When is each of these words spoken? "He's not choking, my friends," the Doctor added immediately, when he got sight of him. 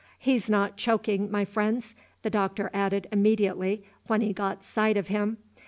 "He's 0.17 0.49
not 0.49 0.77
choking, 0.77 1.29
my 1.29 1.45
friends," 1.45 1.93
the 2.23 2.31
Doctor 2.31 2.71
added 2.73 3.05
immediately, 3.11 3.83
when 4.07 4.21
he 4.21 4.33
got 4.33 4.63
sight 4.63 4.97
of 4.97 5.09
him. 5.09 5.37